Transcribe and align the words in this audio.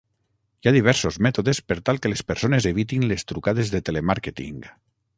Hi 0.63 0.69
ha 0.69 0.71
diversos 0.75 1.19
mètodes 1.25 1.59
per 1.71 1.77
tal 1.91 2.01
que 2.05 2.13
les 2.13 2.25
persones 2.31 2.69
evitin 2.73 3.09
les 3.13 3.31
trucades 3.33 3.75
de 3.77 3.87
telemàrqueting. 3.91 4.61